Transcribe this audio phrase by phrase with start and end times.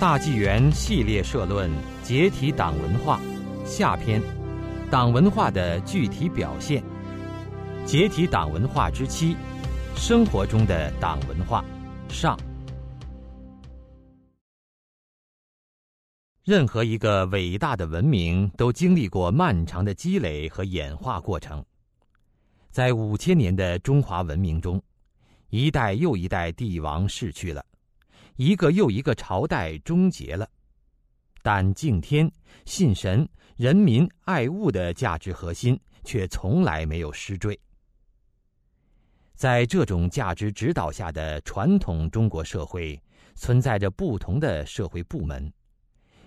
[0.00, 1.68] 大纪元系列社论：
[2.04, 3.20] 解体党文化，
[3.64, 4.22] 下篇，
[4.88, 6.80] 党文化的具体表现。
[7.84, 9.36] 解体党文化之七，
[9.96, 11.64] 生活中的党文化，
[12.08, 12.38] 上。
[16.44, 21.64] 任何一个伟大的文明都经历过漫长的积累和演化过程，
[22.70, 24.80] 在五千年的中华文明中，
[25.50, 27.64] 一代又一代帝王逝去了。
[28.38, 30.48] 一个又一个朝代终结了，
[31.42, 32.30] 但敬天、
[32.64, 37.58] 信神、人民爱物的价值核心却从来没有失坠。
[39.34, 43.00] 在这种价值指导下的传统中国社会，
[43.34, 45.52] 存在着不同的社会部门，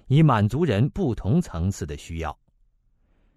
[0.07, 2.38] 以满足人不同层次的需要：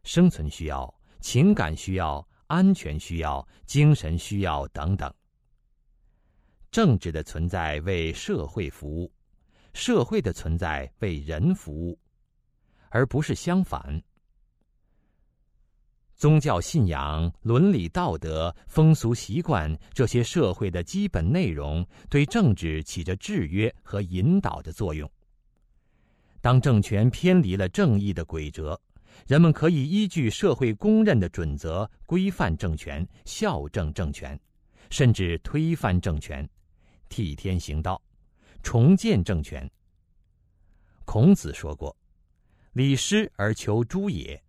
[0.03, 5.15] 生存需要、情感需要、安全需要、精神需要等等。
[6.75, 9.09] 政治的存在为社会服务，
[9.75, 11.97] 社会的存在为人服务，
[12.89, 14.03] 而不是相反。
[16.17, 25.09] 宗教信仰、伦理道德、风俗习惯这些社会的基本内容，对政治起着制约和引导的作用。
[26.41, 28.77] 当政权偏离了正义的轨辙，
[29.29, 34.37] 人们可以依据社会公认的准则规范政权、校正政权，
[34.91, 36.45] 甚至推翻政权。
[37.09, 38.01] 替天行道，
[38.63, 39.71] 重建政权。
[41.05, 41.95] 孔子说过
[42.73, 44.43] ：“礼失而求诸也。”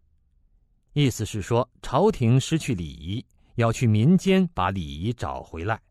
[0.93, 5.81] 意思是说，朝廷失去礼仪，要去民间把礼仪找回来。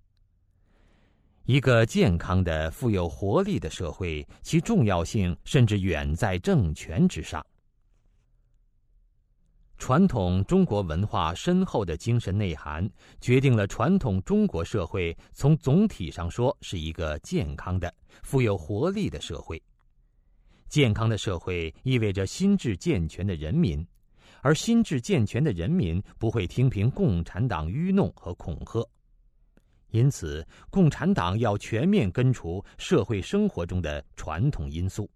[1.45, 7.45] 一个健康的、富有活力的社会，其重要性甚至远在政权之上。
[9.77, 12.89] 传统中国文化深厚的精神内涵，
[13.21, 19.63] 决定了传统中国社会从总体上说是一个健康的、富有活力的社会。
[20.69, 23.87] 健康的社会意味着心智健全的人民，
[24.41, 28.89] 而心智健全的人民不会听凭共产党愚弄和恐吓。
[29.91, 35.09] 因此，共产党要全面根除社会生活中的传统因素，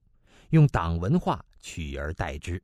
[0.50, 2.62] 用党文化取而代之。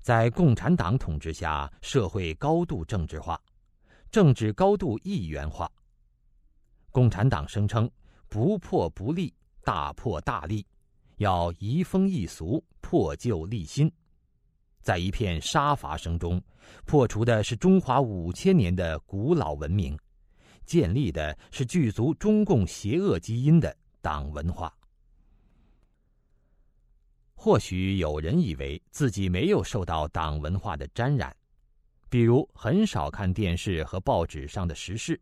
[0.00, 3.40] 在共产党统治下，社会高度政治化，
[4.10, 5.70] 政治高度一元化。
[6.90, 7.88] 共产党声称
[8.28, 10.66] “不破不立，大破大立”，
[11.18, 13.92] 要移风易俗，破旧立新。
[14.80, 16.42] 在一片杀伐声中，
[16.86, 19.96] 破除的是中华五千年的古老文明，
[20.64, 24.74] 建立的是具足中共邪恶基因的党文化。
[27.42, 31.34] 或许有人以为自己没有受到党文化的沾染，
[32.10, 35.18] 比如很少看电视和报纸上的时事，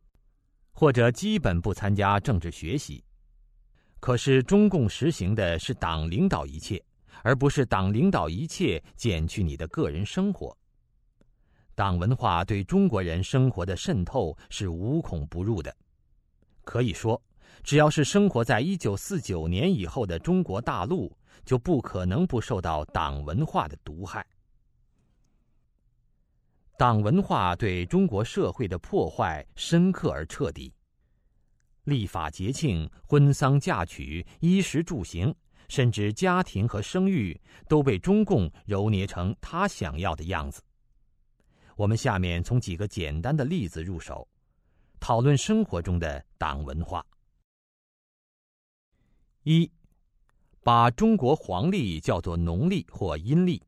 [0.73, 3.05] 或者基本不参加政治学习。
[4.01, 6.85] 可是中共实行的是党领导一切，
[7.23, 10.59] 而不是党领导一切减去你的个人生活。
[11.77, 15.73] 党文化对中国人生活的渗透是无孔不入的，
[16.65, 17.23] 可以说。
[17.63, 21.13] 只要是生活在一九四九年以后的中国大陆，
[21.49, 24.23] 就不可能不受到党文化的毒害。
[26.77, 30.71] 党文化对中国社会的破坏深刻而彻底。
[31.85, 35.35] 立法、节庆、婚丧嫁娶、衣食住行，
[35.71, 40.61] 甚至家庭和生育，都被中共揉捏成他想要的样子。
[41.77, 44.29] 我们下面从几个简单的例子入手，
[45.01, 47.03] 讨论生活中的党文化。
[49.45, 49.73] 一，
[50.69, 53.63] 把中国黄历叫做农历或阴历，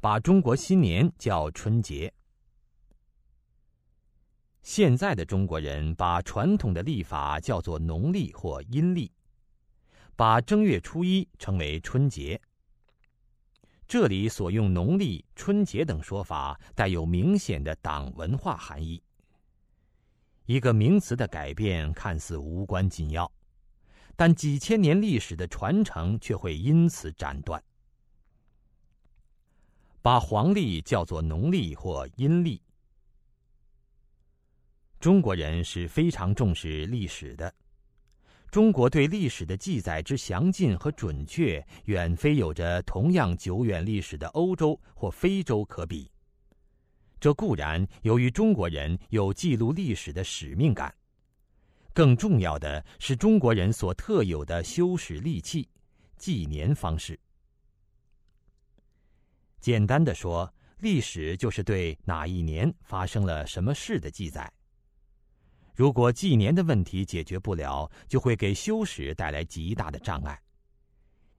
[0.00, 2.14] 把中国新年叫春节。
[4.62, 9.10] 现在的中国人把传统的历法叫做农历或阴历，
[10.14, 12.40] 把正月初一称为春节。
[13.88, 19.02] 这里所用农历、春节等说法，带有明显的党文化含义。
[20.44, 23.28] 一个名词的改变看似无关紧要。
[24.16, 27.62] 但几千年历史的传承却会因此斩断。
[30.00, 32.62] 把黄历叫做农历或阴历，
[34.98, 37.52] 中国人是非常重视历史的。
[38.50, 46.10] 中国对历史的记载之详尽和准确，远非有着同样久远历史的欧洲或非洲可比。
[47.20, 50.94] 这固然由于中国人有记录历史的使命感。
[51.96, 55.66] 更重要的是，中国人所特有的修史利器——
[56.18, 57.18] 纪年方式。
[59.62, 64.52] 简单的说，历史就是对哪一年发生了什么事的记载。
[65.74, 70.38] 如果纪年的问题解决不了，就会给修史带来极大的障碍，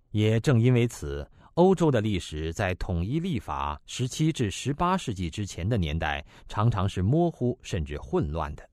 [0.09, 8.67] 也正因为此，欧洲的历史在统一历法十七至十八世纪之前的年代，常常是模糊甚至混乱的。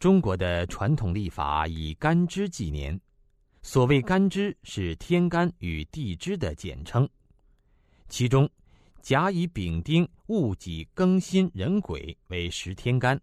[0.00, 2.98] 中国的传统历法以干支纪年，
[3.60, 7.06] 所谓干支是天干与地支的简称，
[8.08, 8.48] 其中
[9.02, 13.20] 甲乙丙丁戊己庚辛壬癸为十天干，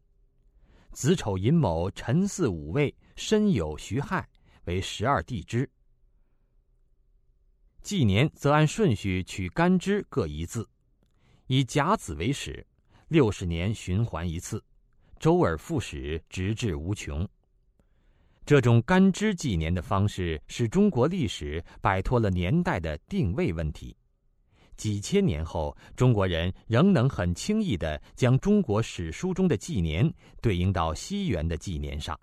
[0.91, 4.29] 子丑寅卯辰巳午未申酉戌亥。
[4.65, 5.67] 为十二地支，
[7.81, 10.69] 纪年则按顺序取干支各一字，
[11.47, 12.67] 以甲子为始，
[13.07, 14.61] 六十年循环一次，
[15.19, 17.27] 周而复始，直至无穷。
[18.45, 23.95] 这种干支纪年的方式，使中国历史摆脱了年代的定位问题。
[24.77, 30.09] 几千年后，中国人仍能很轻易地将中国史书中的纪年
[30.39, 32.17] 对应到西元的纪年上。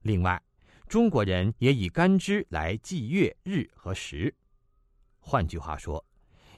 [0.00, 0.42] 另外，
[0.88, 4.34] 中国人也以干支来记月日和时，
[5.20, 6.04] 换句话说，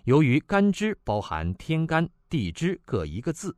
[0.04, 3.54] 由于干支包含天干地支各一个字，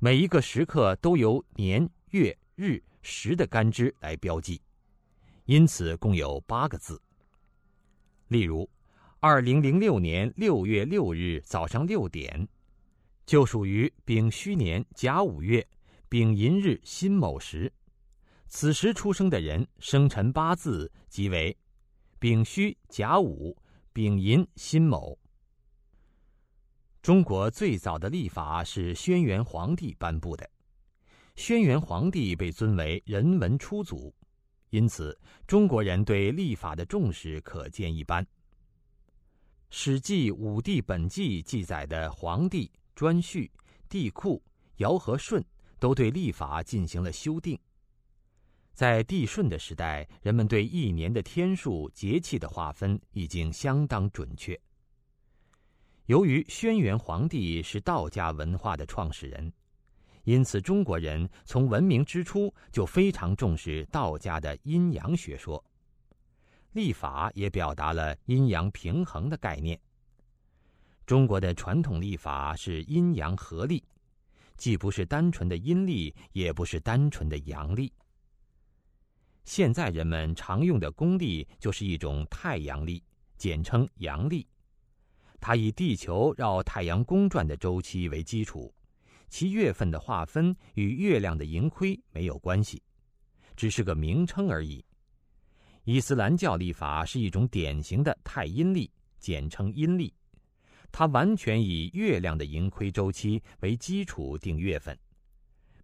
[0.00, 4.62] 每一个时刻都由年月日时的干支来标记，
[5.44, 7.02] 因此共有八个字。
[8.28, 8.70] 例如，
[9.18, 12.46] 二零零六年六月六日早上六点，
[13.26, 15.66] 就属于丙戌年甲午月
[16.08, 17.72] 丙寅日辛卯时。
[18.46, 21.58] 此时出生的人生辰八字即为
[22.20, 23.56] 丙戌、甲午、
[23.92, 25.18] 丙寅、辛卯。
[27.08, 30.46] 中国最早的历法是轩辕皇帝颁布的，
[31.36, 34.14] 轩辕皇帝被尊为人文初祖，
[34.68, 38.22] 因此中国人对历法的重视可见一斑。
[39.70, 43.50] 《史记·五帝本纪》记载的皇帝颛顼、
[43.88, 44.38] 帝喾、
[44.76, 45.42] 尧和舜
[45.78, 47.58] 都对历法进行了修订。
[48.74, 54.60] 在帝舜的时代，人们对一年的天数、节气的划分已经相当准确。
[56.08, 59.52] 由于轩辕皇帝是道家文化的创始人，
[60.24, 65.62] 因此中国人从文明之初就非常重视道家的阴阳学说。
[66.72, 69.78] 历法也表达了阴阳平衡的概念。
[71.04, 73.84] 中国的传统历法是阴阳合历，
[74.56, 77.92] 既不是单纯的阴历，也不是单纯的阳历。
[79.44, 83.04] 现在人们常用的公历就是一种太阳历，
[83.36, 84.46] 简称阳历。
[85.40, 88.74] 它以地球绕太阳公转的周期为基础，
[89.28, 92.82] 其月份的划分与月亮的盈亏没有关系，
[93.56, 94.84] 只是个名称而已。
[95.84, 100.12] 伊斯兰教历法是一种典型的太阴历，简称阴历，
[100.92, 104.98] 它完全以月亮的盈亏周期为基础定月份，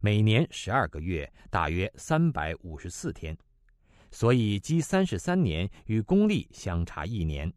[0.01, 3.37] 每年十二个月，大约三百五十四天。
[4.11, 7.53] 所以，积三十三年与公历相差一年。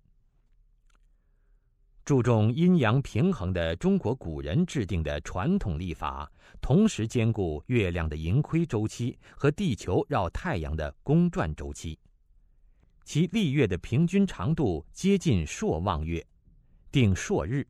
[2.08, 6.32] 注重阴阳平衡的中国古人制定的传统历法，
[6.62, 12.00] 同时兼顾月亮的盈亏周期和地球绕太阳的公转周期。
[13.04, 16.26] 其历月的平均长度接近朔望月，
[16.94, 17.68] 定朔日，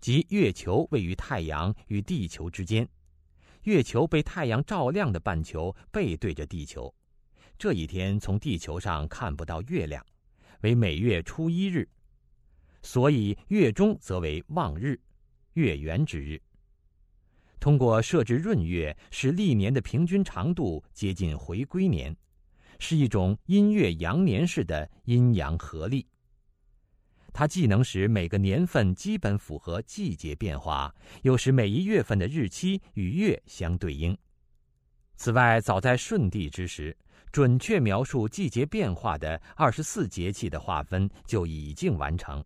[0.00, 2.88] 即月球位于太阳与地球之间，
[3.64, 6.94] 月球被太阳照亮的半球背对着地球。
[7.58, 10.02] 这一天从地球上看不到月亮，
[10.62, 11.86] 为每月初一日，
[12.84, 15.00] 所以月中则为望日，
[15.54, 16.40] 月圆之日。
[17.58, 22.14] 通过设置闰月，使历年的平均长度接近回归年，
[22.78, 26.06] 是一种阴月阳年式的阴阳合历。
[27.32, 34.16] 它既能使每个年份基本符合季节变化，又使每一月份的日期与月相对应。
[35.16, 36.96] 此外，早在舜帝之时。
[37.32, 42.44] 准确描述季节变化的二十四节气的划分就已经完成。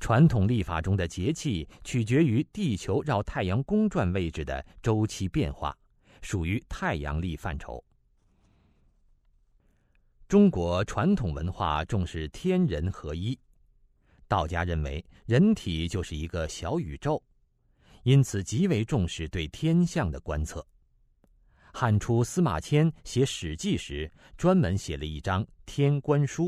[0.00, 5.76] 传统历法中的节气取决于地球绕太阳公转位置的周期变化，
[6.22, 7.84] 属于太阳历范畴。
[10.26, 13.38] 中国传统文化重视天人合一，
[14.26, 17.22] 道家认为人体就是一个小宇宙，
[18.04, 20.66] 因此极为重视对天象的观测。
[21.72, 26.46] 汉初司马迁写《史记》时，专门写了一章《天官书》，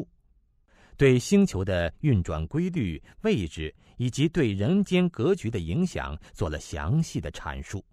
[0.96, 7.84] 对星球的运转规律、位置以及对人间格局的影响做了详细的阐述。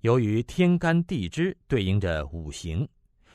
[0.00, 2.86] 由于天干地支对应着五行，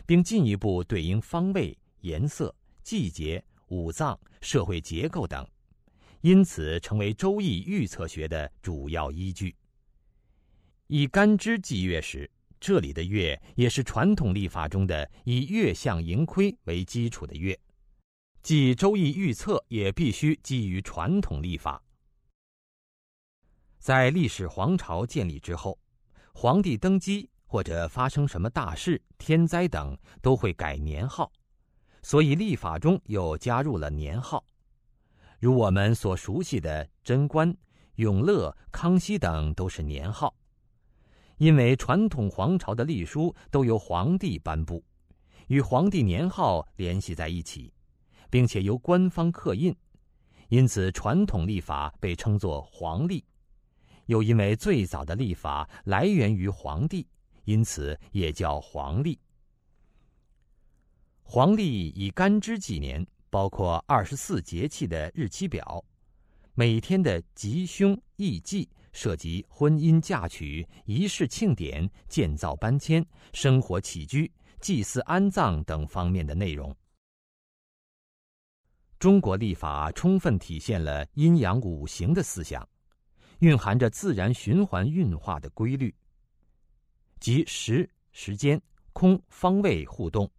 [0.05, 5.47] 并进一步对应方位、颜色、季节、五脏、社会结构等，
[6.21, 9.55] 因此成为《周易》预测学的主要依据。
[10.87, 17.57] 以干支纪月时，这里的月也是传统历法中的以月相盈亏为基础的月，
[18.43, 21.81] 即周易预测也必须基于传统历法。
[23.79, 25.79] 在历史皇朝建立之后，
[26.33, 31.31] 皇帝登基或者发生什么大事、天灾等，都会改年号，
[32.01, 34.43] 所以历法中又加入了年号，
[35.39, 37.55] 如我们所熟悉的贞观、
[37.95, 40.35] 永乐、康熙等都是年号。
[41.39, 44.83] 因为传统皇朝的历书都由皇帝颁布，
[45.47, 47.73] 与皇帝年号联系在一起，
[48.29, 49.73] 并且由官方刻印，
[50.49, 53.23] 因此传统历法被称作皇历。
[54.07, 57.07] 又因为最早的历法来源于皇帝，
[57.45, 59.17] 因此也叫皇历。
[61.23, 65.85] 皇历以干支纪年，包括二十四节气的日期表，
[66.53, 68.67] 每天的吉凶易忌。
[68.91, 76.75] 涉及婚姻嫁娶、仪式庆典、建造搬迁、生活起居、祭祀安葬等方面的内容。
[78.97, 82.67] 中国历法充分体现了阴阳五行的思想，
[83.39, 85.95] 蕴含着自然循环运化的规律，
[87.21, 90.29] 即时、时间、空、方位互动，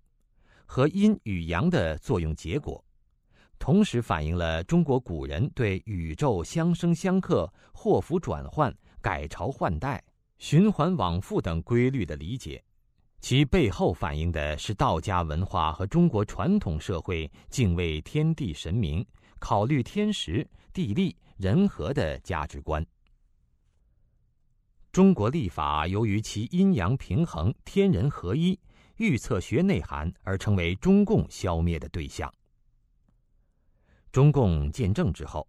[0.67, 2.85] 和阴与阳的作用结果。
[3.61, 10.03] 同时反映了中国古人对宇宙相生相克、祸福转换、改朝换代、
[10.39, 12.65] 循环往复等规律的理解，
[13.21, 19.07] 其背后反映的是道家文化和中国传统社会敬畏天地神明、
[19.39, 22.85] 考虑天时、地利、人和的价值观。
[24.91, 28.59] 中国历法由于其阴阳平衡、天人合一、
[28.97, 32.33] 预测学内涵，而成为中共消灭的对象。
[34.13, 35.47] 中共建政之后，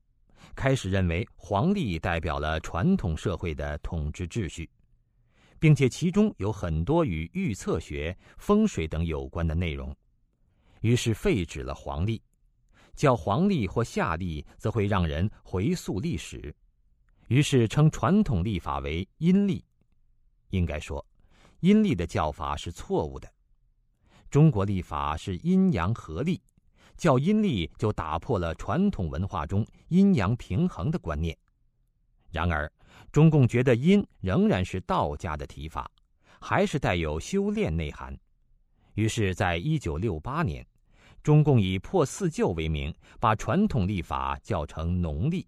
[0.56, 4.70] 开始认为黄历代表了传统社会的统治秩序，
[5.58, 9.96] 并且其中有很多与预测学、风水等有关的内容，
[10.82, 12.22] 于是废止了黄历，
[12.96, 16.54] 叫黄历或夏历，则会让人回溯历史，
[17.30, 19.66] 于是称传统历法为阴历。
[20.50, 21.04] 应该说，
[21.62, 23.28] 阴历的叫法是错误的，
[24.30, 26.40] 中国历法是阴阳合历。
[27.02, 31.36] 叫阴历就打破了传统文化中阴阳平衡的观念。
[32.30, 32.72] 然而，
[33.12, 35.90] 中共觉得阴仍然是道家的提法，
[36.40, 38.16] 还是带有修炼内涵。
[38.94, 40.64] 于是，在一九六八年，
[41.24, 45.48] 中共以破四旧为名，把传统历法叫成农历。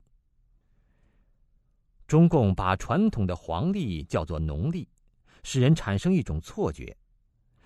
[2.07, 4.89] 中共把传统的黄历叫做农历，
[5.43, 6.97] 使人产生一种错觉，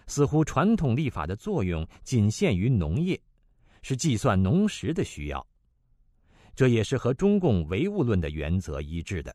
[0.08, 3.17] 似乎传统历法的作用仅限于农业。
[3.88, 5.48] 是计算农时的需要，
[6.53, 9.34] 这也是和中共唯物论的原则一致的。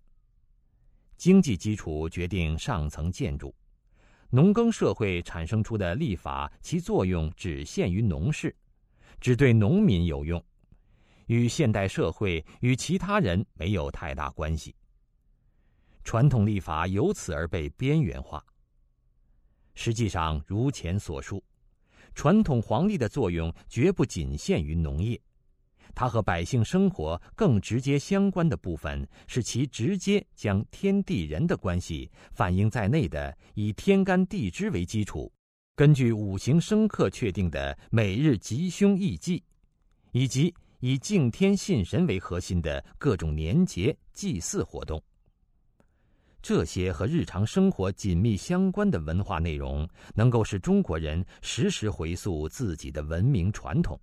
[1.16, 3.54] 经济基础决定上层建筑，
[4.28, 8.54] 农耕社会产生出的立法，其作用只限于农事，
[9.23, 10.44] 只对农民有用，
[11.28, 14.76] 与现代社会与其他人没有太大关系。
[16.04, 18.44] 传统立法由此而被边缘化。
[19.73, 21.42] 实际上，如前所述。
[22.14, 25.21] 传统黄历的作用绝不仅限于农业，
[25.95, 35.33] 它和百姓生活更直接相关的部分是其直接将天地人的关系反映在内的以天干地支为基础，
[35.75, 39.42] 根据五行生克确定的每日吉凶异忌，
[40.12, 45.02] 以及以敬天信神为核心的各种年节祭祀活动。
[46.43, 53.99] 这些和日常生活紧密相关的文化内容，能够使中国人时时回溯自己的文明传统。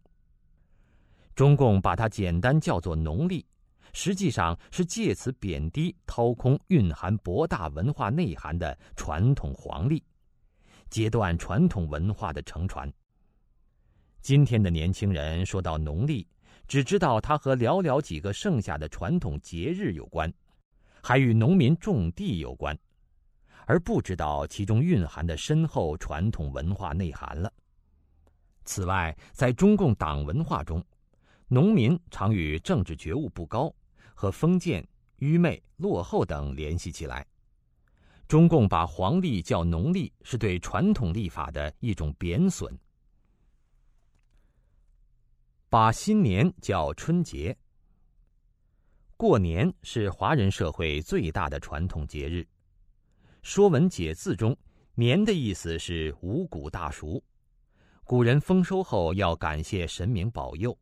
[1.36, 3.46] 中共把它简单叫做农历，
[3.92, 10.02] 实际上是借此贬低、掏空蕴含博大文化内涵的传统黄历，
[10.90, 12.92] 截断传统文化的承传。
[14.22, 16.26] 今天的年轻人说到农历，
[16.70, 20.34] 只知道它和寥寥几个剩下的传统节日有关。
[21.02, 22.78] 还与农民种地有关，
[23.66, 27.52] 而不知道其中蕴含的深厚传统文化内涵了。
[28.66, 30.84] 此外，在中共党文化中，
[31.48, 33.74] 农民常与政治觉悟不高、
[34.14, 34.88] 和封建、
[35.18, 37.26] 愚昧、落后等联系起来。
[38.28, 42.78] 中共把黄历叫农历，是对传统历法的一种贬损。
[45.68, 47.58] 把新年叫春节。
[49.20, 52.38] 过年是华人社会最大的传统节日，
[53.42, 54.58] 《说文解字》中
[54.96, 57.22] “年”的意思是五谷大熟，
[58.06, 60.74] 古人丰收后要感谢神明保佑，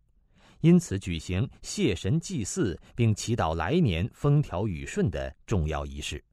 [0.60, 6.24] 因此举行谢神祭祀并祈祷来年风调雨顺的重要仪式。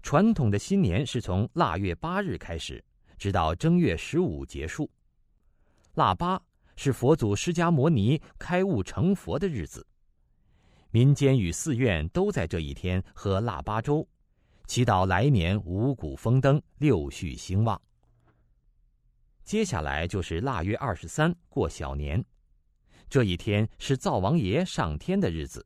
[0.00, 2.80] 传统的新年是从腊月八日开始，
[3.16, 4.88] 直到正月十五结束。
[5.94, 6.40] 腊八
[6.76, 9.84] 是佛祖释迦牟尼开悟成佛的日子，
[10.90, 14.06] 民间与寺院都在这一天喝腊八粥，
[14.66, 17.80] 祈祷来年五谷丰登、六畜兴旺。
[19.44, 22.24] 接下来就是腊月二十三过小年，
[23.08, 25.64] 这一天是灶王爷上天的日子。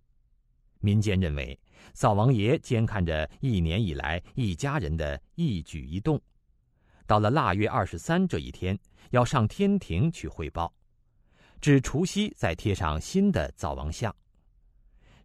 [0.81, 1.57] 民间认为，
[1.93, 6.21] 灶王爷监看着一年以来一家人的一举一动，
[7.07, 8.77] 到了腊月二十三这一天，
[9.11, 10.73] 要上天庭去汇报，
[11.61, 14.13] 至除夕再贴上新的灶王像。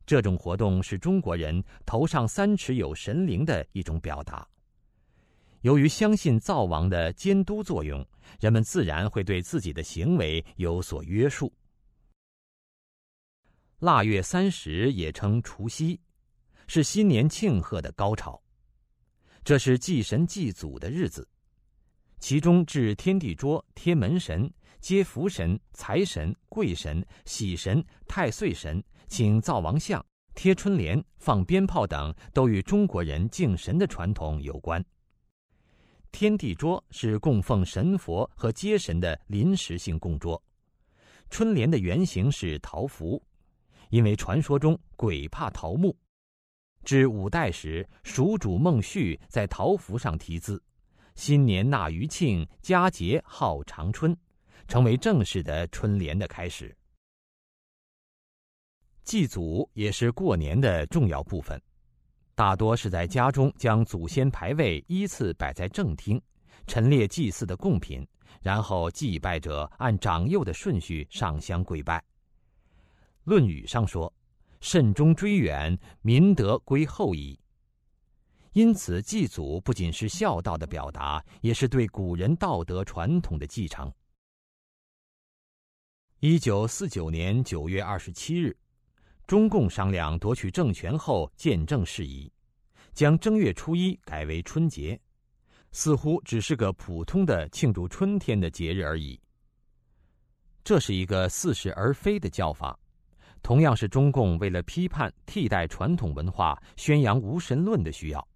[0.08, 4.48] 这种活动是中国人头上三尺有神灵的一种表达。
[5.62, 8.04] 由于相信灶王的监督作用，
[8.40, 11.52] 人们自然会对自己的行为有所约束。
[13.80, 16.00] 腊月三十也称除夕，
[16.68, 18.42] 是新年庆贺的高潮。
[19.44, 21.28] 这是祭神祭祖的日子，
[22.18, 24.50] 其中置天地桌、贴门神、
[24.80, 34.84] 接福神、财神、贵神、喜神、太岁神、请灶王像、贴春联、放鞭炮等，都与中国人敬神的传统有关。
[36.12, 40.42] 天地桌是供奉神佛和接神的临时性供桌，
[41.30, 43.22] 春联的原型是桃符，
[43.90, 45.96] 因为传说中鬼怕桃木。
[46.84, 50.64] 至五代时，蜀主孟旭在桃符上题字
[51.16, 54.16] ：“新年纳余庆，佳节号长春”，
[54.68, 56.76] 成为正式的春联的开始。
[59.08, 61.60] 祭祖也是过年的重要部分。
[62.36, 66.22] 大多是在家中将祖先牌位依次摆在正厅，
[66.68, 68.06] 陈列祭祀的贡品，
[68.42, 72.00] 然后祭拜者按长幼的顺序上香跪拜。
[73.24, 74.14] 《论语》上说
[74.60, 77.40] ：“慎终追远，民德归后矣。”
[78.52, 83.90] 因此，祭祖不仅是孝道的表达，也是对古人道德传统的继承。
[86.20, 88.54] 一九四九年九月二十七日。
[89.28, 92.32] 中共商量夺取政权后见证事宜，
[92.94, 94.98] 将正月初一改为春节，
[95.74, 99.20] 似乎只是个普通的庆祝春天的节日而已。
[100.63, 102.80] 这是一个似是而非的叫法，
[103.44, 108.28] 同样是中共为了批判替代传统文化、宣扬无神论的需要。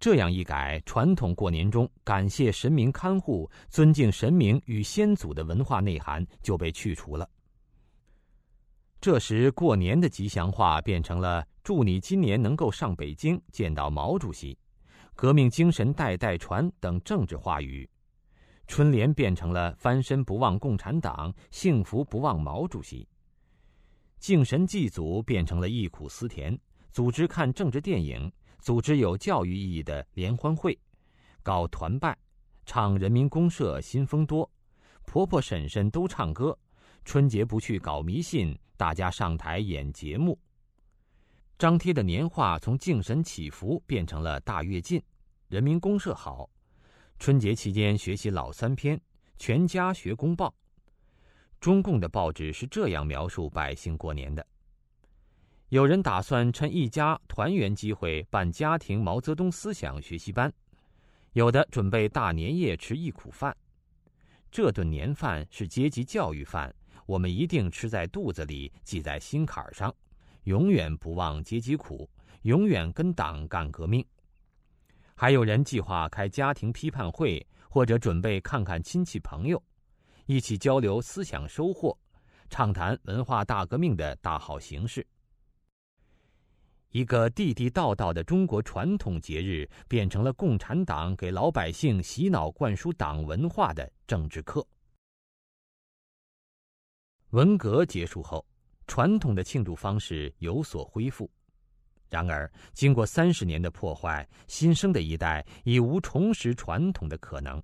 [0.00, 7.28] 这样一改，传统过年中感谢神明看护、尊敬神明与先祖的文化内涵就被去除了。
[9.04, 14.58] 这时，过年的吉祥话变成了“祝你今年能够上北京见到毛主席
[15.14, 17.86] ”，“革命精神代代传”等政治话语；
[18.66, 23.04] 春联变成了“翻身不忘共产党，幸福不忘毛主席”；
[24.18, 26.58] 敬神祭祖变成了忆苦思甜，
[26.90, 30.74] 组织看政治电影，组织有教育意义的联欢会，
[31.42, 32.16] 搞团拜，
[32.64, 34.50] 唱人民公社新风多，
[35.04, 36.58] 婆婆婶婶都唱歌，
[37.04, 38.58] 春节不去搞迷信。
[38.76, 40.36] 大家上台演节目，
[41.56, 45.00] 张贴的年画从敬神祈福变成了大跃进，
[45.46, 46.50] 人民公社好，
[47.20, 49.00] 春节期间学习老三篇，
[49.38, 50.52] 全家学公报。
[51.60, 54.44] 中共的报纸是这样描述百姓过年的：
[55.68, 60.52] 有人打算趁一家团圆机会办家庭毛泽东思想学习班，
[61.34, 63.56] 有的准备大年夜吃忆苦饭，
[64.50, 66.74] 这顿年饭是阶级教育饭。
[67.06, 69.94] 我们一定吃在肚子里，记在心坎上，
[70.44, 72.08] 永远不忘阶级苦，
[72.42, 74.04] 永远跟党干革命。
[75.14, 79.62] 还有人计划开家庭批判会，或者准备看看亲戚朋友，
[80.26, 81.96] 一起交流思想收获，
[82.50, 85.06] 畅谈文化大革命的大好形势。
[86.90, 94.64] 一个地地道道的中国传统节日，变成了共产党给老百姓洗脑灌输党文化的政治课。
[97.34, 98.46] 文革结束后，
[98.86, 101.28] 传统的庆祝方式有所恢复。
[102.08, 107.60] 然而，经过三十年的破坏，新生的一代已无重拾传统的可能。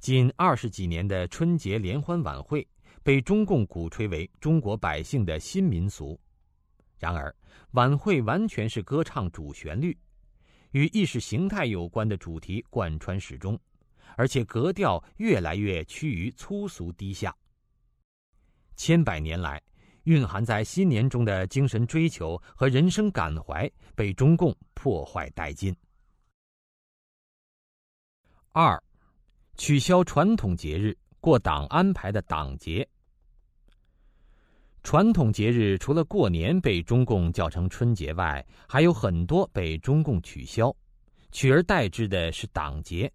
[0.00, 2.66] 近二十几年的春节联欢晚会
[3.04, 6.18] 被中共鼓吹为中国百姓的新民俗。
[6.98, 7.32] 然而，
[7.74, 9.96] 晚会完全是歌唱主旋律，
[10.72, 13.56] 与意识形态有关的主题贯穿始终，
[14.16, 17.32] 而且格调越来越趋于粗俗低下。
[18.78, 19.60] 千百年来，
[20.04, 25.76] 蕴含在新年中的精神追求和人生感怀被中共破坏殆尽。
[28.52, 28.80] 二，
[29.56, 32.88] 取消传统节日，过党安排的党节。
[34.84, 40.74] 传统节日除了过年被中共叫成春节外，还有很多被中共取消，
[41.32, 43.12] 取而代之的是党节，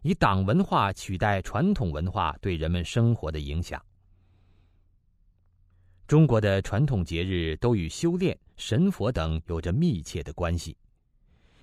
[0.00, 3.80] 以党文化取代传统文化对人们生活的影响。
[6.12, 10.76] 中国的传统节日都与修炼、神佛等有着密切的关系。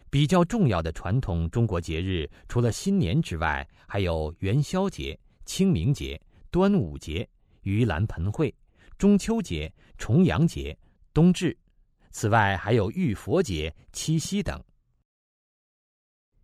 [0.10, 7.30] 比较重要的传统中国节日，除了新年之外，还有元宵节、清明节、端午节、
[7.62, 8.52] 盂兰盆会、
[8.98, 10.76] 中秋节、重阳节、
[11.14, 11.56] 冬至。
[12.10, 14.60] 此外，还有浴佛节、七夕等。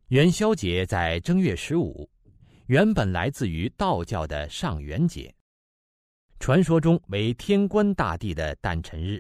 [0.09, 2.07] 元宵节在正月十五，
[2.67, 5.34] 原本来自于道教的上元节，
[6.45, 9.19] 传说中为天官大帝的诞辰日。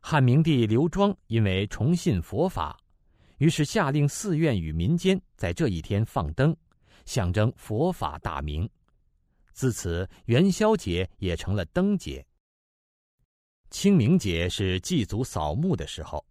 [0.00, 2.80] 汉明帝刘庄因为崇信佛法，
[3.36, 6.56] 于是下令寺院与民间在这一天放灯，
[7.04, 8.66] 象征佛法大明。
[9.52, 12.24] 自此，元宵节也成了灯节。
[13.68, 16.24] 清明节是祭祖扫墓的时候。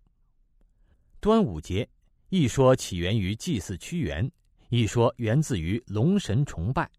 [1.20, 1.88] 端午节。
[2.30, 4.28] 一说起源于祭祀屈原，
[4.70, 6.90] 一说源自于龙神崇拜。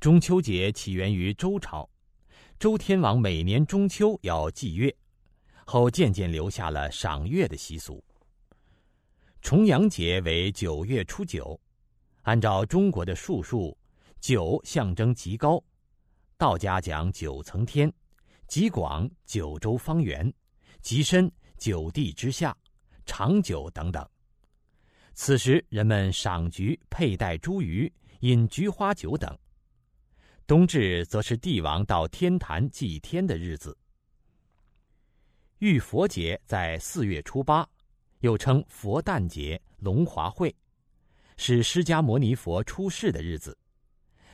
[0.00, 1.86] 中秋节起源于周朝，
[2.58, 4.96] 周天王每年中秋要祭月，
[5.66, 8.02] 后渐渐留下了赏月的习俗。
[9.42, 11.60] 重阳节为九月初九，
[12.22, 13.76] 按照中国的术数，
[14.20, 15.62] 九象征极高，
[16.38, 17.92] 道家讲九层天，
[18.48, 20.32] 极广九州方圆，
[20.80, 22.56] 极深九地之下。
[23.04, 24.08] 长久等等。
[25.12, 29.36] 此时人们赏菊、佩戴茱萸、饮菊花酒等。
[30.50, 33.78] 冬至则是帝王到天坛祭天的日子。
[35.60, 37.64] 浴佛节在四月初八，
[38.18, 40.52] 又称佛诞节、龙华会，
[41.36, 43.56] 是释迦牟尼佛出世的日子。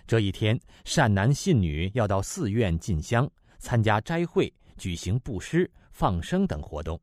[0.06, 6.98] 这一天，善男信女要到寺院进香、参加斋会、举行布施、放生等活动。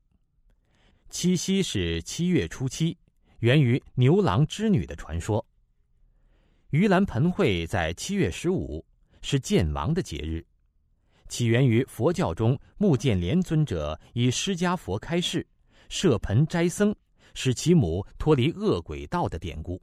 [1.11, 2.97] 七夕是七月初七，
[3.41, 5.45] 源于牛郎织女的传说。
[6.71, 8.83] 盂兰盆会在七月十五，
[9.23, 10.45] 是剑王的节日，
[11.29, 15.47] 起源于佛教中目犍连尊者以释迦佛开示，
[15.89, 16.93] 设盆斋僧，
[17.33, 19.81] 使其母脱离恶鬼道的典故。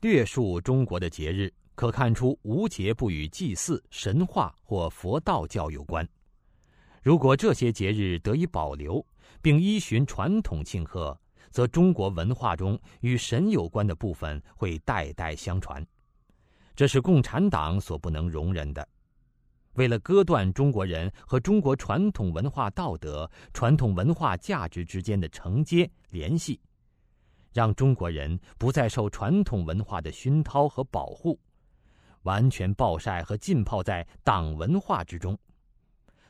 [0.00, 6.08] 略述中国的节日，可看出无节不与祭祀、神话或佛道教有关。
[7.02, 9.04] 如果这些节日得以保留，
[9.42, 11.18] 并依循传统庆贺，
[11.50, 15.84] 则中国文化中与神有关的部分会代代相传，
[16.80, 18.88] 这是共产党所不能容忍的。
[19.74, 26.58] 为了割断中国人和中国传统文化道德、传统文化价值之间的承接联系，
[27.52, 31.38] 让中国人不再受传统文化的熏陶和保护，
[32.22, 35.38] 完全暴晒和浸泡在党文化之中。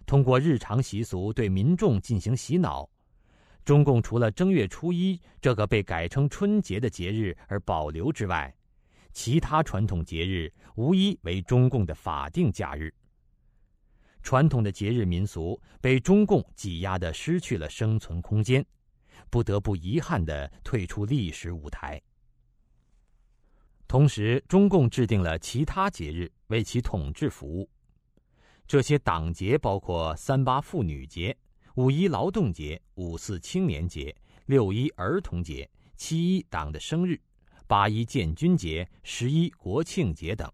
[0.05, 2.91] 通过日常习俗对民众进行洗脑，
[3.65, 8.53] 中共除了正月初一这个被改称春节的节日而保留之外，
[9.13, 12.93] 其他传统节日无一为中共的法定假日。
[14.23, 18.65] 传统的节日民俗被中共挤压的失去了生存空间，
[19.31, 22.01] 不得不遗憾的退出历史舞台。
[23.89, 27.69] 同时，中共制定了其他节日为其统治服务。
[28.67, 31.37] 这些党节包括三八妇女节、
[31.75, 34.15] 五一劳动节、五四青年节、
[34.47, 37.21] 六一儿童节、七一党的生日、
[37.71, 40.53] 八一建军节、十一国庆节等。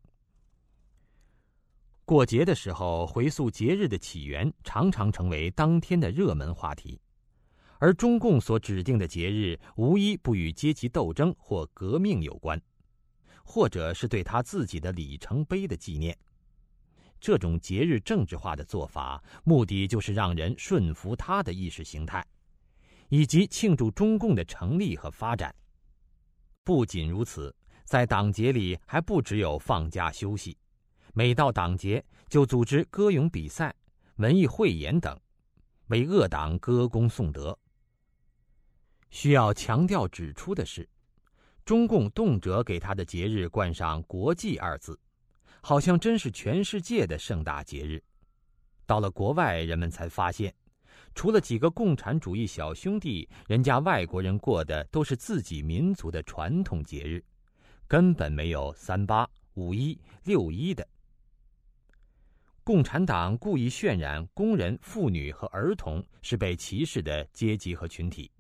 [2.04, 7.00] 过节的时候，回溯节日的起源，常常成为当天的热门话题。
[7.78, 12.60] 而中共所指定的节日，无一不与阶级斗争或革命有关，
[13.42, 16.14] 或者是对他自己的里程碑的纪念。
[17.18, 22.22] 这种节日政治化的做法，目的就是让人顺服他的意识形态，
[23.08, 25.54] 以及庆祝中共的成立和发展。
[26.66, 30.58] 不仅如此，在党节里还不只有放假休息，
[31.14, 33.72] 每到党节就组织歌咏比赛、
[34.16, 35.16] 文艺汇演等，
[35.86, 37.56] 为恶党歌功颂德。
[39.10, 40.88] 需要强调指出的是，
[41.64, 44.98] 中共动辄给他的节日冠上“国际”二字。
[45.62, 48.02] 好像真是全世界的盛大节日，
[48.86, 50.52] 到了国外，人们才发现，
[51.16, 57.24] 除了几个共产主义小兄弟，人家外国人过的都是自己民族的传统节日，
[57.88, 60.86] 根本没有三八、五一、六一的。
[62.62, 68.30] 共产党故意渲染工人、妇女和儿童是被歧视的阶级和群体，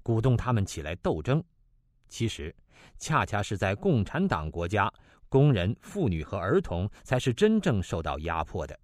[0.00, 1.42] 鼓动他们起来斗争，
[2.08, 2.54] 其实，
[3.00, 4.90] 恰恰是在共产党国家。
[5.28, 8.78] 工人、妇女和儿童才是真正受到压迫的。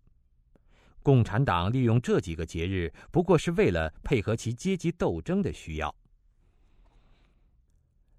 [1.09, 5.97] 共产党利用这几个节日，不过是为了配合其阶级斗争的需要。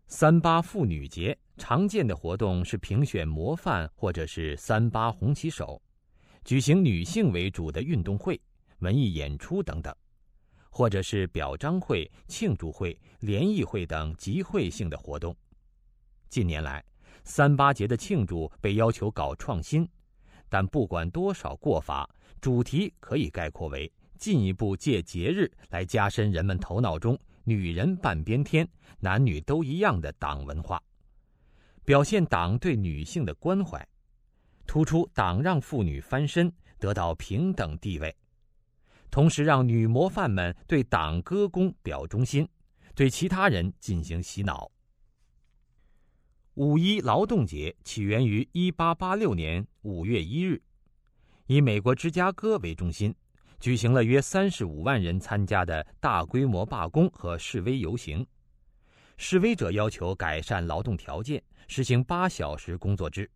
[0.08, 5.80] 三八妇女节常见的活动是评选模范，或者是三八红旗手，
[6.44, 8.42] 举行女性为主的运动会、
[8.80, 9.96] 文艺演出等等，
[10.72, 15.38] 或者是表彰会、庆祝会、联谊会等集会性的活动。
[16.28, 16.84] 近年来，
[17.24, 19.88] 三八节的庆祝被要求搞创新，
[20.50, 22.10] 但不管多少过法，
[22.42, 27.20] 主题可以概括为进一步借节日来加深人们头脑中。
[27.46, 28.68] 女人半边天，
[29.00, 30.80] 男女都一样的党文化，
[31.84, 33.88] 表现党对女性的关怀，
[34.68, 38.16] 突出党让妇女翻身，得到平等地位，
[39.10, 42.48] 同时让女模范们对党歌功表忠心，
[42.94, 44.70] 对其他人进行洗脑。
[46.54, 50.62] 五一劳动节起源于一八八六年五月一日，
[51.52, 53.14] 以美国芝加哥为中心。
[53.60, 58.24] 举行了约三十五万人参加的大规模罢工和示威游行，
[59.18, 63.28] 示威者要求改善劳动条件，实行八小时工作制。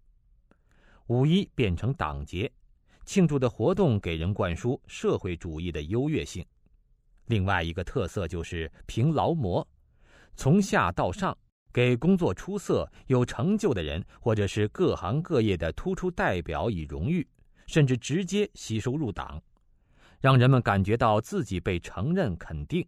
[1.08, 2.50] 五一变成党节，
[3.04, 6.46] 庆祝的活动给人灌输社会主义的优越性。
[7.26, 9.68] 另外一个特色就是评劳模，
[10.36, 11.36] 从下到上，
[11.74, 17.28] 给工作出色、有成就的人，或者是各行各业的突出代表以荣誉，
[17.74, 19.42] 甚至直接吸收入党。
[20.22, 22.88] 让人们感觉到自己被承认、肯定，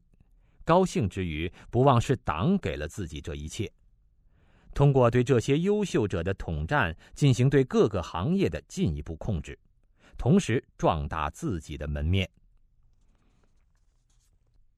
[0.63, 3.71] 高兴之余，不忘是党给了自己这一切。
[4.76, 9.58] 通过对这些优秀者的统战，进行对各个行业的进一步控制，
[10.19, 12.30] 同时壮大自己的门面。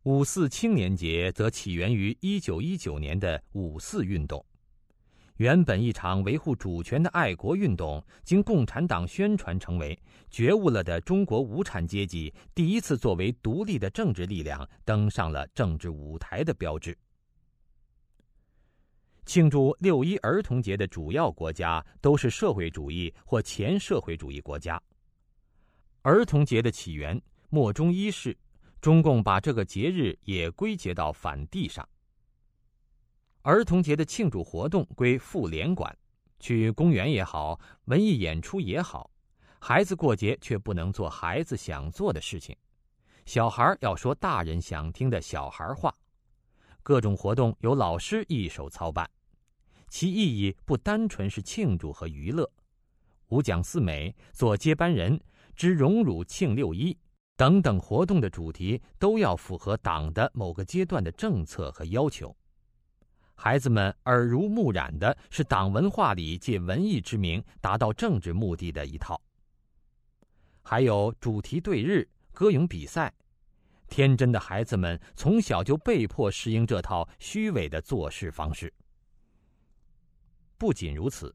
[0.03, 4.43] 五四青年节则起源于一九一九年的五四运动。
[5.37, 9.97] 原本一场维护主权的爱国运动，经共产党宣传成为
[10.31, 16.97] 觉悟了的中国无产阶级第一次作为独立的政治力量登上了政治舞台的标志。
[19.25, 24.81] 庆祝六一儿童节的主要国家都是社会主义或前社会主义国家。
[26.01, 28.35] 儿童节的起源莫衷一是，
[28.81, 31.87] 中共把这个节日也归结到反帝上。
[33.47, 35.97] 儿童节的庆祝活动归妇联管，
[36.37, 39.09] 去公园也好，文艺演出也好，
[39.57, 42.53] 孩子过节却不能做孩子想做的事情，
[43.25, 45.95] 小孩要说大人想听的小孩话，
[46.83, 49.09] 各种活动由老师一手操办，
[49.87, 52.51] 其意义不单纯是庆祝和娱乐，
[53.29, 55.17] 五讲四美、做接班人、
[55.55, 56.97] 知荣辱庆六一
[57.37, 62.35] 等等活动的主题都要符合党的某个阶段的政策和要求。
[63.39, 69.21] 孩子们耳濡目染的是党文化里借文艺之名达到政治目的的一套。
[70.63, 73.13] 还有主题对日、歌咏比赛，
[73.87, 78.73] 天真的孩子们从小就被迫适应这套虚伪的做事方式。
[80.57, 81.33] 不仅如此，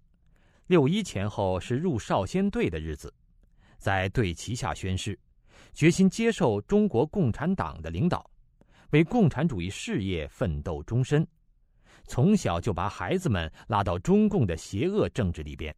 [0.67, 3.15] 六一前后是入少先队的日子，
[3.79, 5.17] 在队旗下宣誓，
[5.73, 8.29] 决心接受中国共产党的领导，
[8.91, 11.25] 为共产主义事业奋斗终身。
[12.07, 15.75] 从小就把孩子们拉到中共的邪恶政治里边。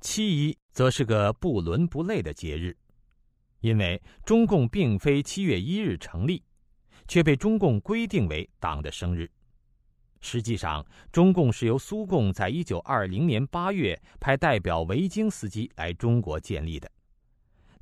[0.00, 2.76] 七一则是个不伦不类的节日，
[3.60, 6.42] 因为中共并非七月一日成立，
[7.06, 9.30] 却被中共规定为党的生日。
[10.20, 16.90] 实际上，中共是由苏共在一九二零年八月派代表维京斯基来中国建立的，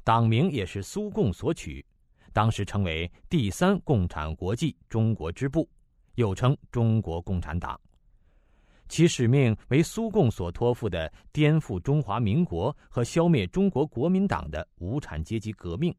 [0.03, 1.85] 党名也是苏共所取，
[2.33, 5.69] 当时称为第三共产国际中国支部。
[6.21, 7.81] 又称中国共产党，
[8.89, 15.95] 其使命为苏共所托付的颠覆中华民国和消灭中国国民党的无产阶级革命。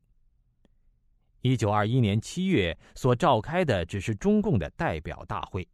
[1.42, 5.68] 一九二一年七月所召开的只是中共的代表大会，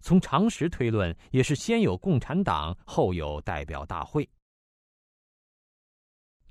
[0.00, 4.26] 从常识推论，也是先有共产党，后有代表大会。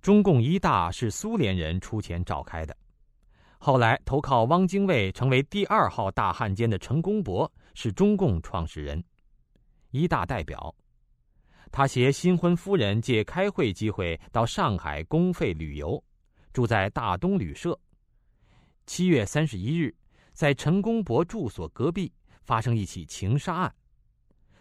[0.04, 2.78] 中共一大是苏联人出钱召开的。
[3.64, 9.04] 后来投靠汪精卫成为第二号大汉奸的陈公博是中共创始人，
[9.92, 10.76] 一大代表。
[11.72, 16.04] 他携新婚夫人借开会机会到上海公费旅游，
[16.52, 17.80] 住在大东旅社。
[18.88, 19.96] 七月三十一日，
[20.34, 23.76] 在陈公博住所隔壁发生一起情杀案，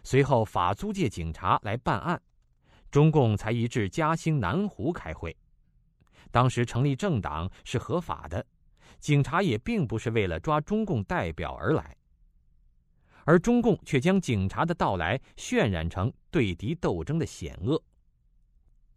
[0.03, 2.21] 随后法租界警察来办案，
[2.91, 5.35] 中共才移至嘉兴南湖开会。
[6.29, 8.45] 当时成立政党是合法的。
[9.01, 11.97] 警察也并不是为了抓中共代表而来，
[13.25, 17.83] 而中共却将警察的到来渲染成对敌斗争的险恶。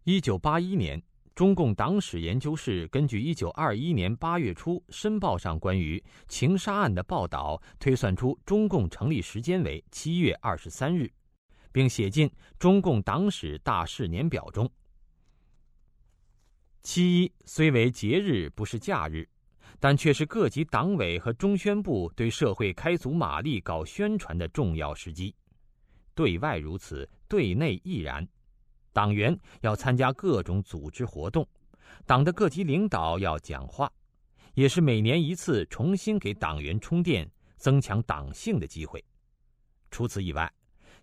[0.03, 1.01] 一九八一年，
[1.33, 11.11] 中共党史研究室根据1921年8月初《申报》上关于情杀案的报道，推算出中共成立时间为7月23日，
[11.71, 14.71] 并写进中共党史大事年表中。
[16.83, 19.27] 七一虽为节日，不是假日，
[19.85, 25.31] 但却是各级党委和中宣部对社会开足马力搞宣传的重要时机。
[26.15, 28.27] 对外如此，对内亦然。
[28.91, 31.47] 党员要参加各种组织活动，
[32.03, 33.87] 党的各级领导要讲话，
[34.55, 39.05] 也是每年一次重新给党员充电、增强党性的机会。
[39.91, 40.51] 除此以外，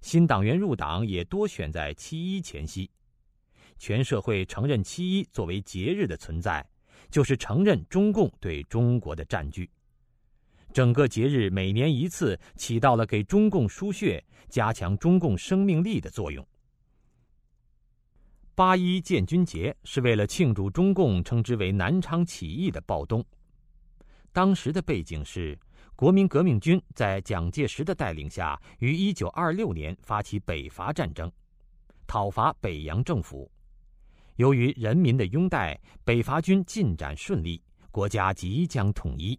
[0.01, 2.91] 新党员入党也多选在七一前夕。
[3.79, 6.69] 全社会承认七一作为节日的存在，
[7.13, 9.71] 就是承认中共对中国的占据。
[10.73, 16.45] 整个节日每年一次，起到了给中共输血、加强中共生命力的作用。
[18.55, 23.23] 八一建军节是为了庆祝中共称之为南昌起义的暴动。
[24.33, 25.59] 当时的背景是，
[25.95, 31.31] 国民革命军在蒋介石的带领下，于一九二六年发起北伐战争，
[32.07, 33.51] 讨伐北洋政府。
[34.37, 39.39] 由于人民的拥戴，北伐军进展顺利，国家即将统一。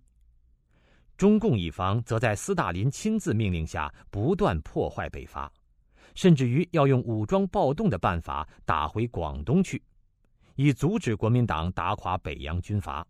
[1.17, 5.51] 中共一方则在斯大林亲自命令下，不断破坏北伐。
[6.15, 9.81] 甚至于要用武装暴动的办法打回广东去，
[10.55, 13.05] 以阻止国民党打垮北洋军阀。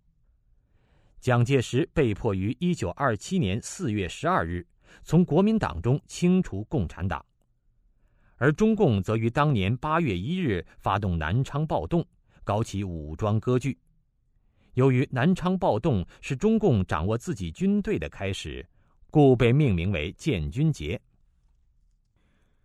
[1.20, 4.66] 蒋介石被迫于一九二七年四月十二日
[5.04, 7.26] 从国民党中清除共产党，
[8.44, 12.06] 而中共则于当年八月一日发动南昌暴动，
[12.44, 13.80] 搞起武装割据。
[14.74, 18.68] 由于南昌暴动是中共掌握自己军队的开始，
[19.10, 21.00] 故被命名为建军节。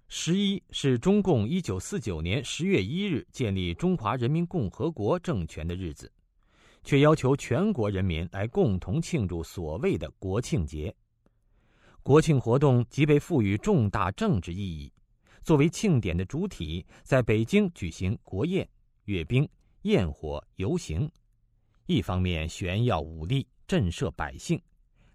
[0.08, 6.10] 十一是中共一九四九年十月一日建立中华人民共和国政权的日子，
[6.82, 10.92] 却要求全国人民来共同庆祝所谓的国庆节。
[12.02, 14.92] 国庆活动即被赋予重大政治意义，
[15.48, 18.68] 作为庆典的主体，在北京举行国宴、
[19.06, 19.48] 阅兵、
[19.80, 21.10] 焰火、游行，
[21.86, 24.60] 一方面炫耀武力、震慑百姓，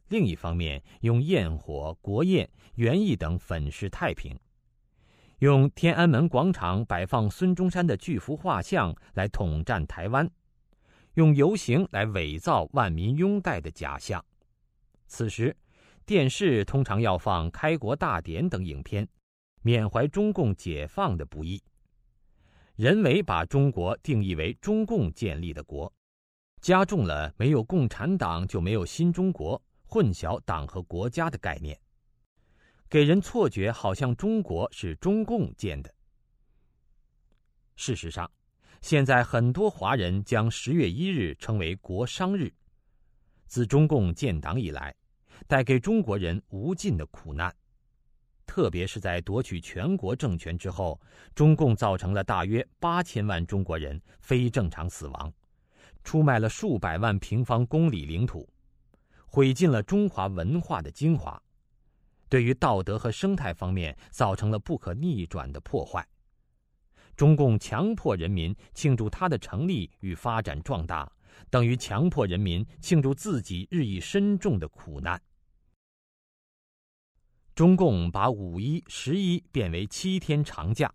[0.07, 4.35] 另一方面用焰火、国宴、园艺等粉饰太平。
[5.37, 10.27] 用天安门广场摆放孙中山的巨幅画像来统战台湾，
[11.13, 14.25] 用游行来伪造万民拥戴的假象。
[15.05, 15.55] 此时，
[16.07, 19.07] 电视通常要放开国大典等影片，
[19.63, 21.61] 缅怀中共解放的不易。
[22.75, 25.91] 人为把中国定义为中共建立的国，
[26.59, 31.79] 加重了没有共产党就没有新中国，混淆党和国家的概念。
[32.89, 35.93] 给人错觉，好像中国是中共建的。
[37.75, 38.29] 事实上，
[38.81, 42.53] 现在很多华人将十月一日称为国殇日。
[43.45, 44.93] 自中共建党以来，
[45.47, 47.55] 带给中国人无尽的苦难，
[48.45, 50.99] 特别是在夺取全国政权之后，
[51.33, 55.33] 中共造成了大约八千万中国人非正常死亡，
[56.03, 58.47] 出卖了数百万平方公里领土，
[59.25, 61.41] 毁尽了中华文化的精华。
[62.29, 66.07] 对于道德和生态方面造成了不可逆转的破坏。
[67.15, 71.11] 中共强迫人民庆祝它的成立与发展壮大，
[71.51, 75.21] 等于强迫人民庆祝自己日益深重的苦难。
[77.55, 80.91] 中共把五一、十一变为七天长假，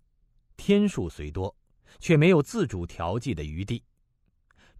[0.57, 1.55] 天数虽多，
[1.99, 3.81] 却没有自主调剂的余地。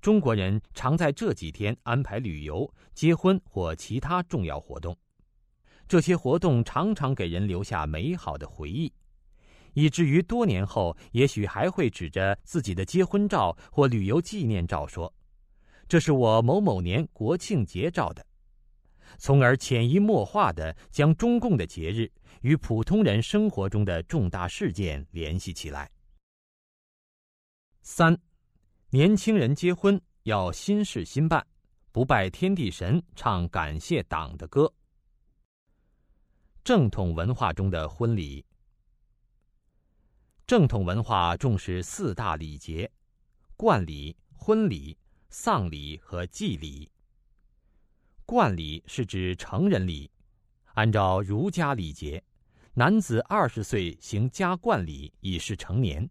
[0.01, 4.93] 中国人常在这几天安排旅游、结婚或其他重要活动。
[5.87, 8.91] 这些活动常常给人留下美好的回忆，
[9.73, 15.11] 以至于多年后，也许还会指着自己的结婚照或旅游纪念照说
[15.87, 18.25] ：“这是我某某年国庆节照的。”
[19.17, 25.89] 从而潜移默化地将中共的节日与普通人生活中的重大事件联系起来。
[27.81, 28.17] 三，
[28.89, 31.45] 年轻人结婚要新事新办，
[31.91, 34.71] 不拜天地神，唱感谢党的歌。
[36.63, 38.45] 正统文化中的婚礼。
[40.45, 42.91] 正统文化重视四大礼节：
[43.55, 44.97] 冠礼、婚礼、
[45.29, 46.91] 丧礼和祭礼。
[48.29, 50.07] 冠礼是指成人礼，
[50.75, 52.23] 按照儒家礼节，
[52.75, 56.07] 男子二十岁行加冠礼已是成年，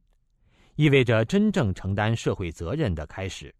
[0.74, 3.54] 意味着真正承担社会责任的开始。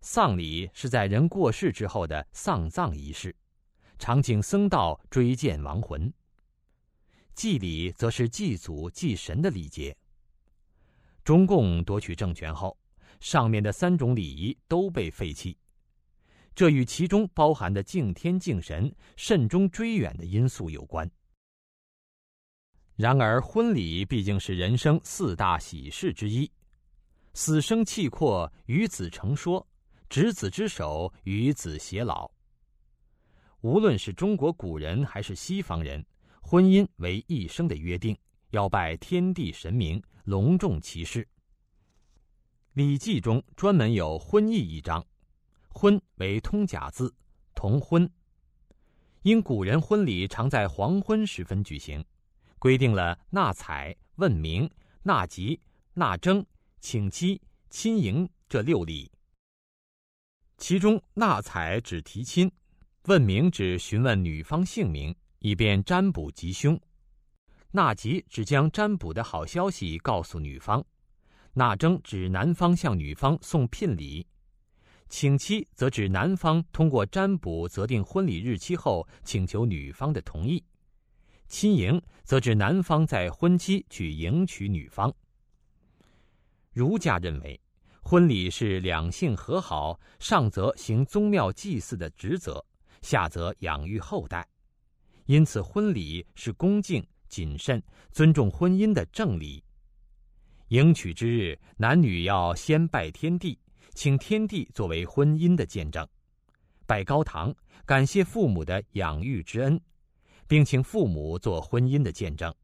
[0.00, 3.36] 丧礼是在人过世之后的丧葬仪式。
[3.98, 6.10] 常请僧道追荐亡魂。
[7.34, 9.94] 祭礼则是祭祖祭神的礼节。
[11.22, 12.74] 中共夺取政权后，
[13.20, 15.58] 上面的三种礼仪都被废弃，
[16.58, 21.08] 这与其中包含的敬天敬神、慎终追远的因素有关。
[22.96, 26.50] 然而，婚礼毕竟是人生四大喜事之一，
[27.32, 29.64] 死生契阔，与子成说，
[30.08, 32.28] 执子之手，与子偕老。
[33.60, 36.04] 无论是中国古人还是西方人，
[36.42, 38.18] 婚姻为一生的约定，
[38.50, 41.22] 要拜天地神明，隆重其事。
[42.72, 45.06] 《礼记》中专门有婚义一章，
[45.78, 47.14] 婚为通假字，
[47.54, 48.10] 同婚。
[49.22, 52.04] 因古人婚礼常在黄昏时分举行，
[52.58, 54.68] 规定了纳采、问名、
[55.04, 55.60] 纳吉、
[55.94, 56.44] 纳征、
[56.80, 59.08] 请妻、亲迎这六礼。
[60.56, 62.50] 其中纳采指提亲。
[63.04, 66.76] 问名指询问女方姓名，以便占卜吉凶；
[67.70, 70.82] 纳吉指将占卜的好消息告诉女方；
[71.54, 74.26] 纳征指男方向女方送聘礼；
[75.08, 80.62] 请妻则指男方通过占卜择定婚礼日期后，请求女方的同意；
[81.48, 85.12] 亲迎则指男方在婚期去迎娶女方。
[86.72, 87.58] 儒家认为，
[88.02, 92.64] 婚礼是两性和好，上则行宗庙祭祀的职责。
[93.00, 94.46] 下则养育后代，
[95.26, 97.80] 因此婚礼是恭敬、谨慎、
[98.10, 99.62] 尊重婚姻的正礼。
[100.68, 103.56] 迎娶之日，男女要先拜天地，
[103.98, 106.06] 请天地作为婚姻的见证；
[106.86, 107.52] 拜高堂，
[107.84, 109.80] 感谢父母的养育之恩，
[110.46, 112.54] 并请父母做婚姻的见证。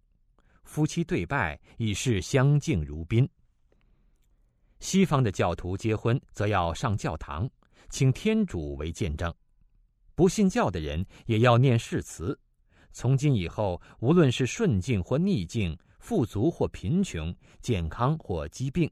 [0.63, 3.29] 夫妻对拜，以示相敬如宾。
[4.79, 7.51] 西方的教徒结婚，则要上教堂，
[7.91, 9.35] 请天主为见证。
[10.15, 12.39] 不信教的人也要念誓词。
[12.93, 18.89] 从今以后，无论是顺境或逆境，富足或贫穷，健康或疾病，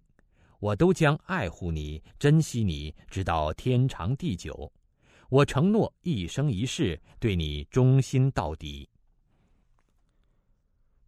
[0.62, 4.72] 我都将爱护你、珍惜你，直到天长地久。
[5.28, 8.88] 我承诺一生一世对你忠心到底。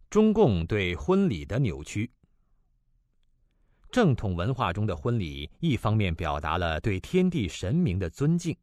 [0.09, 2.11] 中共对婚礼的扭曲。
[3.89, 8.53] 正统文化中的婚礼，一方面表达了对天地神明的尊敬。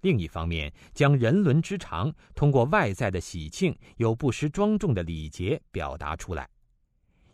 [0.00, 6.50] 另一方面，将人伦之长通过外在的喜庆有不失庄重的礼节表达出来，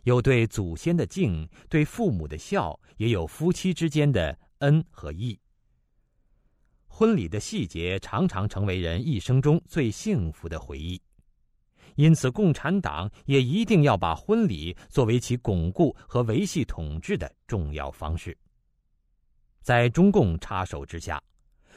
[0.03, 5.39] 有对祖先的敬，对父母的孝，也有夫妻之间的恩和义。
[6.87, 11.01] 婚礼的细节常常成为人一生中最幸福的回忆，
[11.95, 18.37] 因此，共产党也一定要把婚礼作为其巩固和维系统治的重要方式。
[19.61, 21.21] 在中共插手之下。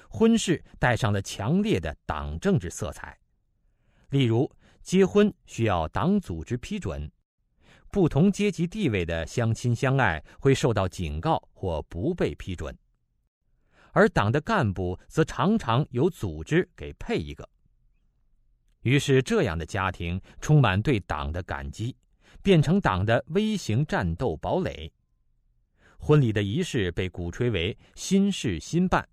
[0.06, 3.18] 婚事带上了强烈的党政治色彩，
[4.10, 4.48] 例如
[4.80, 7.10] 结婚需要党组织批准，
[7.94, 12.76] 不同阶级地位的相亲相爱会受到警告或不被批准，
[13.92, 17.48] 而党的干部则常常由组织给配一个。
[18.80, 21.96] 于是，这样的家庭充满对党的感激，
[22.42, 24.92] 变成党的微型战斗堡垒。
[25.96, 29.08] 婚礼的仪式被鼓吹为新事新办。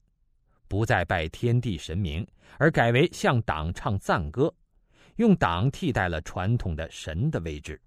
[0.68, 2.26] 不再拜天地神明，
[2.58, 4.52] 而改为向党唱赞歌，
[5.18, 7.80] 用党替代了传统的神的位置。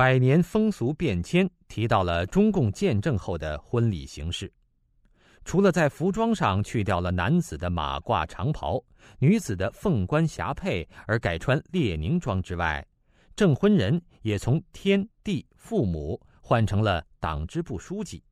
[0.00, 4.50] 百年风俗变迁提到了中共建政后的婚礼形式，
[5.44, 8.82] 除了在服装上去掉了男子的马褂长袍、
[9.18, 12.82] 女子的凤冠霞帔，而改穿列宁装之外，
[13.36, 18.24] 证婚人也从天地父母换成了党支部书记。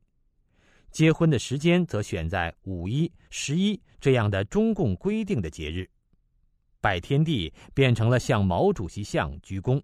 [0.89, 5.87] 结婚的时间则选在五一、十一这样的中共规定的节日，
[6.81, 9.79] 拜天地变成了向毛主席像鞠躬。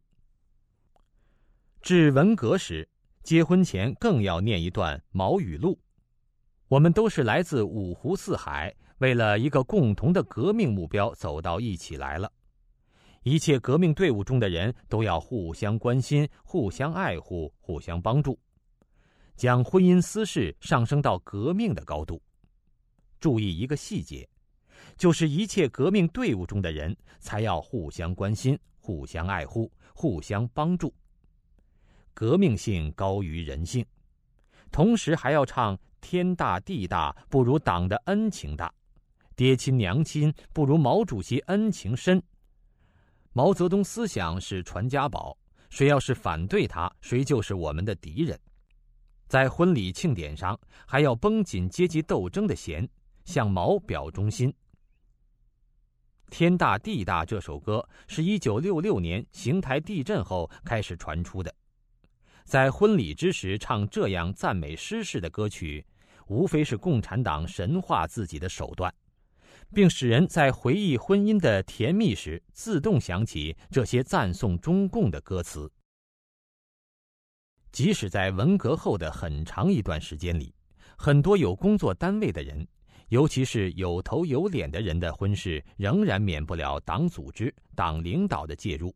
[1.85, 2.89] 至文革时，
[3.21, 5.79] 结婚前更要念一段毛语录
[6.67, 12.31] ：“我们都是来自五湖四海，为了一个共同的革命目标走到一起来了。
[13.21, 18.35] 一切革命队伍中的人都要互相关心、互相爱护、互相帮助。”
[19.37, 22.19] 将婚姻私事上升到革命的高度，
[23.19, 24.27] 注意一个细节，
[24.97, 30.91] 就是一切革命队伍中的人才要互相关心、互相爱护、互相帮助。
[32.15, 33.85] 革命性高于人性，
[34.71, 38.73] 同时还要唱“天大地大不如党的恩情大，
[39.35, 42.23] 爹亲娘亲不如毛主席恩情深”。
[43.33, 45.37] 毛泽东思想是传家宝，
[45.69, 48.39] 谁要是反对他，谁就是我们的敌人。
[49.27, 50.57] 在婚礼庆典上，
[50.87, 52.87] 还要绷紧阶级斗争的弦，
[53.25, 54.49] 向毛表忠心。
[56.29, 61.53] 《天大地大》这首歌是一九六六年邢台地震后开始传出的，
[62.45, 65.83] 在婚礼之时唱这样赞美诗式的歌曲，
[66.27, 68.93] 无非是共产党神化自己的手段，
[69.73, 75.69] 并使人在回忆婚姻的甜蜜时，自动想起这些赞颂中共的歌词。
[77.71, 80.53] 即使在文革后的很长一段时间里，
[80.97, 82.65] 很多有工作单位的人，
[83.09, 88.95] 尤其是有头有脸的人的婚事，仍然免不了党组织、党领导的介入。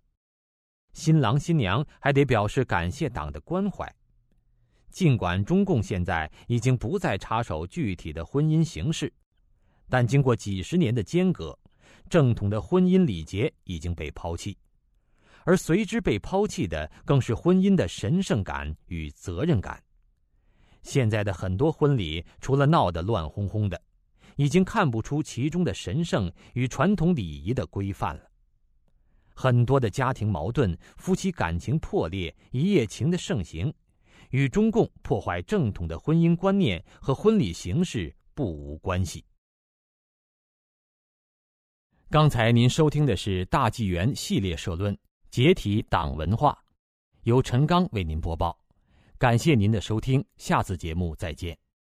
[0.94, 3.88] 新郎新娘还得表示感谢党的关怀。
[4.90, 9.14] 尽管中共现在已经不再插手具体的婚姻形式，
[9.88, 11.58] 但经过几十年的间隔，
[12.10, 14.58] 正统的婚姻礼节已经被抛弃。
[15.46, 19.82] 而随之被抛弃的，更是婚姻的神圣感与责任感。
[20.82, 23.80] 现在的很多婚礼，除了闹得乱哄哄的，
[24.36, 28.29] 已经看不出其中的神圣与传统礼仪的规范了。
[29.42, 33.74] 很多的家庭矛盾、夫妻感情破裂、一夜情的盛行，
[34.32, 39.24] 与中共破坏正统的婚姻观念和婚礼形式不无关系。
[42.10, 44.94] 刚才您收听的是大纪元系列社论。
[45.32, 46.62] 解体党文化，
[47.22, 48.60] 由陈刚为您播报。
[49.18, 51.69] 感谢您的收听，下次节目再见。